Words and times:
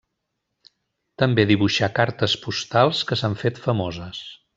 També 1.23 1.45
dibuixà 1.51 1.89
cartes 1.99 2.35
postals 2.47 3.03
que 3.11 3.19
s'han 3.21 3.37
fet 3.43 3.63
famoses. 3.67 4.23